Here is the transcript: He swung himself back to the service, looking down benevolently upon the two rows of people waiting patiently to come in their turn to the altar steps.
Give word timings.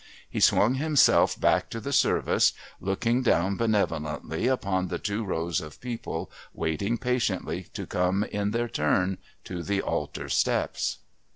He 0.27 0.39
swung 0.39 0.73
himself 0.73 1.39
back 1.39 1.69
to 1.69 1.79
the 1.79 1.93
service, 1.93 2.53
looking 2.79 3.21
down 3.21 3.55
benevolently 3.55 4.47
upon 4.47 4.87
the 4.87 4.97
two 4.97 5.23
rows 5.23 5.61
of 5.61 5.79
people 5.79 6.31
waiting 6.55 6.97
patiently 6.97 7.65
to 7.75 7.85
come 7.85 8.23
in 8.23 8.49
their 8.49 8.67
turn 8.67 9.19
to 9.43 9.61
the 9.61 9.79
altar 9.83 10.27
steps. 10.27 10.97